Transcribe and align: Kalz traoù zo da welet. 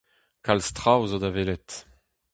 Kalz 0.45 0.67
traoù 0.77 1.03
zo 1.09 1.17
da 1.23 1.29
welet. 1.35 1.69